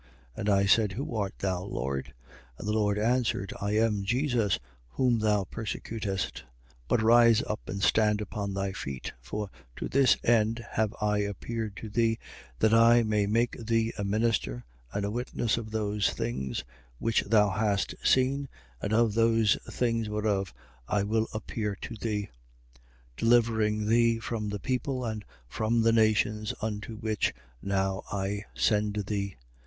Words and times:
26:15. 0.35 0.37
And 0.39 0.49
I 0.49 0.65
said: 0.65 0.91
Who 0.93 1.15
art 1.15 1.37
thou, 1.37 1.61
Lord? 1.63 2.13
And 2.57 2.67
the 2.67 2.71
Lord 2.73 2.97
answered: 2.97 3.53
I 3.61 3.73
am 3.77 4.03
Jesus 4.03 4.57
whom 4.93 5.19
thou 5.19 5.43
persecutest. 5.43 6.37
26:16. 6.39 6.43
But 6.87 7.03
rise 7.03 7.43
up 7.43 7.59
and 7.69 7.83
stand 7.83 8.19
upon 8.19 8.55
thy 8.55 8.71
feet: 8.71 9.13
for 9.21 9.51
to 9.75 9.87
this 9.87 10.17
end 10.23 10.65
have 10.71 10.95
I 10.99 11.19
appeared 11.19 11.77
to 11.77 11.89
thee, 11.91 12.17
that 12.57 12.73
I 12.73 13.03
may 13.03 13.27
make 13.27 13.63
thee 13.63 13.93
a 13.95 14.03
minister 14.03 14.65
and 14.91 15.05
a 15.05 15.11
witness 15.11 15.57
of 15.57 15.69
those 15.69 16.09
things 16.09 16.63
which 16.97 17.21
thou 17.27 17.51
hast 17.51 17.93
seen 18.03 18.49
and 18.81 18.93
of 18.93 19.13
those 19.13 19.55
things 19.69 20.09
wherein 20.09 20.45
I 20.87 21.03
will 21.03 21.27
appear 21.31 21.77
to 21.79 21.95
thee, 21.95 22.31
26:17. 23.17 23.17
Delivering 23.17 23.85
thee 23.87 24.17
from 24.17 24.49
the 24.49 24.59
people 24.59 25.05
and 25.05 25.23
from 25.47 25.83
the 25.83 25.93
nations 25.93 26.55
unto 26.59 26.95
which 26.97 27.35
now 27.61 28.01
I 28.11 28.45
send 28.55 28.95
thee: 29.05 29.35
26:18. 29.37 29.37